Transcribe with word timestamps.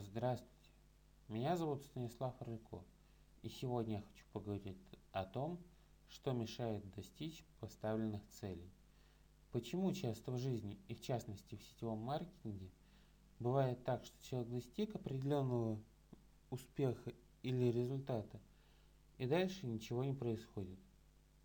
Здравствуйте, 0.00 0.70
меня 1.26 1.56
зовут 1.56 1.82
Станислав 1.82 2.40
Рыко, 2.42 2.84
и 3.42 3.48
сегодня 3.48 3.96
я 3.96 4.02
хочу 4.02 4.24
поговорить 4.32 4.78
о 5.10 5.24
том, 5.24 5.58
что 6.08 6.30
мешает 6.30 6.88
достичь 6.94 7.44
поставленных 7.58 8.22
целей. 8.28 8.70
Почему 9.50 9.92
часто 9.92 10.30
в 10.30 10.38
жизни, 10.38 10.78
и 10.86 10.94
в 10.94 11.02
частности 11.02 11.56
в 11.56 11.62
сетевом 11.64 11.98
маркетинге, 11.98 12.70
бывает 13.40 13.82
так, 13.82 14.04
что 14.04 14.24
человек 14.24 14.50
достиг 14.50 14.94
определенного 14.94 15.82
успеха 16.50 17.12
или 17.42 17.64
результата, 17.64 18.40
и 19.16 19.26
дальше 19.26 19.66
ничего 19.66 20.04
не 20.04 20.14
происходит. 20.14 20.78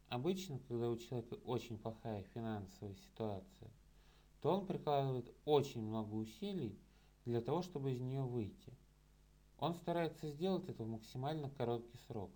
Обычно, 0.09 0.59
когда 0.67 0.91
у 0.91 0.97
человека 0.97 1.39
очень 1.45 1.79
плохая 1.79 2.21
финансовая 2.35 2.93
ситуация, 2.93 3.71
то 4.41 4.51
он 4.51 4.67
прикладывает 4.67 5.33
очень 5.43 5.81
много 5.81 6.13
усилий, 6.13 6.77
для 7.25 7.41
того, 7.41 7.61
чтобы 7.61 7.93
из 7.93 8.01
нее 8.01 8.21
выйти. 8.21 8.73
Он 9.57 9.75
старается 9.75 10.29
сделать 10.29 10.67
это 10.67 10.83
в 10.83 10.87
максимально 10.87 11.49
короткий 11.49 11.97
срок, 12.07 12.31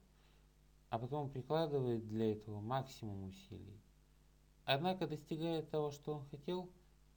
а 0.90 0.98
потом 0.98 1.30
прикладывает 1.30 2.08
для 2.08 2.32
этого 2.32 2.62
максимум 2.62 3.26
усилий. 3.26 3.82
Однако 4.64 5.08
достигая 5.08 5.62
того, 5.62 5.92
что 5.92 6.14
он 6.16 6.26
хотел, 6.26 6.70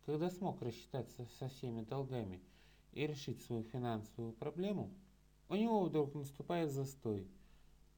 когда 0.04 0.30
смог 0.30 0.60
рассчитаться 0.62 1.26
со 1.38 1.48
всеми 1.48 1.82
долгами 1.82 2.40
и 2.92 3.06
решить 3.06 3.42
свою 3.42 3.62
финансовую 3.62 4.32
проблему, 4.32 4.90
у 5.48 5.54
него 5.54 5.82
вдруг 5.82 6.14
наступает 6.14 6.72
застой. 6.72 7.28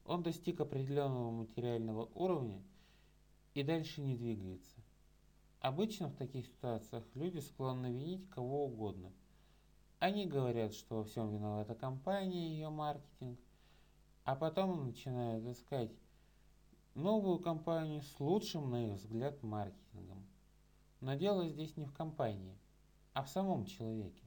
Он 0.05 0.23
достиг 0.23 0.61
определенного 0.61 1.31
материального 1.31 2.11
уровня 2.15 2.63
и 3.55 3.63
дальше 3.63 4.03
не 4.03 4.17
двигается. 4.17 4.83
Обычно 5.61 6.09
в 6.09 6.17
таких 6.17 6.47
ситуациях 6.47 7.05
люди 7.15 7.39
склонны 7.39 7.87
винить 7.87 8.29
кого 8.29 8.67
угодно– 8.67 9.13
они 10.03 10.27
говорят, 10.27 10.75
что 10.75 10.97
во 10.97 11.05
всем 11.05 11.31
виновата 11.31 11.77
компания 11.77 12.49
и 12.49 12.55
ее 12.55 12.71
маркетинг, 12.71 13.39
а 14.25 14.35
потом 14.35 14.85
начинают 14.85 15.47
искать 15.47 15.93
новую 16.97 17.39
компанию 17.39 18.03
с 18.03 18.19
лучшим, 18.19 18.69
на 18.69 18.85
их 18.85 18.97
взгляд, 18.97 19.41
маркетингом. 19.45 20.27
Но 20.99 21.15
дело 21.15 21.49
здесь 21.49 21.77
не 21.77 21.85
в 21.87 21.93
компании, 21.93 22.59
а 23.13 23.23
в 23.23 23.29
самом 23.29 23.65
человеке. 23.65 24.25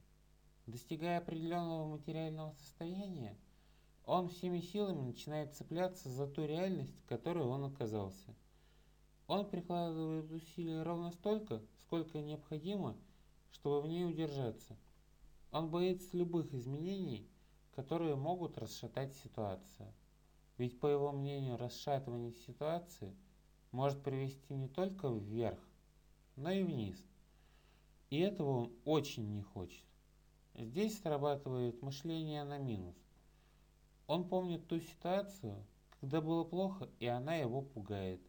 Достигая 0.64 1.18
определенного 1.18 1.86
материального 1.86 2.52
состояния, 2.52 3.36
он 4.06 4.30
всеми 4.30 4.60
силами 4.60 5.02
начинает 5.02 5.56
цепляться 5.56 6.08
за 6.08 6.26
ту 6.26 6.46
реальность, 6.46 6.98
в 7.00 7.06
которой 7.06 7.44
он 7.44 7.66
оказался. 7.66 8.34
Он 9.26 9.46
прикладывает 9.46 10.30
усилия 10.30 10.82
ровно 10.82 11.10
столько, 11.10 11.60
сколько 11.82 12.22
необходимо, 12.22 12.96
чтобы 13.50 13.82
в 13.82 13.88
ней 13.88 14.06
удержаться– 14.06 14.74
он 15.56 15.70
боится 15.70 16.14
любых 16.14 16.52
изменений, 16.52 17.26
которые 17.74 18.14
могут 18.14 18.58
расшатать 18.58 19.14
ситуацию. 19.14 19.90
Ведь, 20.58 20.78
по 20.78 20.86
его 20.86 21.12
мнению, 21.12 21.56
расшатывание 21.56 22.32
ситуации 22.32 23.16
может 23.72 24.02
привести 24.02 24.52
не 24.52 24.68
только 24.68 25.08
вверх, 25.08 25.58
но 26.36 26.50
и 26.50 26.62
вниз. 26.62 27.02
И 28.10 28.18
этого 28.18 28.50
он 28.50 28.72
очень 28.84 29.32
не 29.32 29.40
хочет. 29.40 29.82
Здесь 30.54 31.00
срабатывает 31.00 31.80
мышление 31.80 32.44
на 32.44 32.58
минус. 32.58 32.96
Он 34.06 34.28
помнит 34.28 34.68
ту 34.68 34.78
ситуацию, 34.78 35.64
когда 36.00 36.20
было 36.20 36.44
плохо, 36.44 36.90
и 36.98 37.06
она 37.06 37.34
его 37.34 37.62
пугает. 37.62 38.20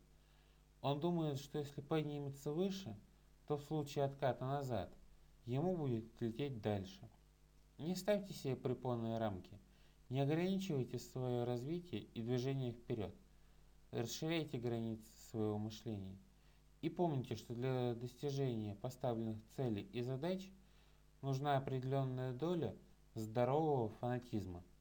Он 0.81 1.01
думает, 1.01 1.39
что 1.39 1.59
если 1.59 1.81
поднимется 1.81 2.53
выше, 2.53 2.95
то 3.47 3.57
в 3.57 3.63
случае 3.63 4.05
отката 4.05 4.45
назад 4.45 4.93
ему 5.45 5.75
будет 5.75 6.05
лететь 6.21 6.61
дальше. 6.61 7.09
Не 7.77 7.95
ставьте 7.95 8.33
себе 8.33 8.55
препонные 8.55 9.17
рамки. 9.17 9.59
Не 10.09 10.21
ограничивайте 10.21 10.99
свое 10.99 11.43
развитие 11.43 12.01
и 12.13 12.21
движение 12.21 12.71
вперед. 12.71 13.13
Расширяйте 13.91 14.57
границы 14.57 15.09
своего 15.29 15.57
мышления. 15.57 16.17
И 16.81 16.89
помните, 16.89 17.35
что 17.35 17.53
для 17.53 17.95
достижения 17.95 18.75
поставленных 18.75 19.37
целей 19.55 19.83
и 19.93 20.01
задач 20.01 20.49
нужна 21.21 21.57
определенная 21.57 22.33
доля 22.33 22.75
здорового 23.15 23.89
фанатизма– 23.89 24.63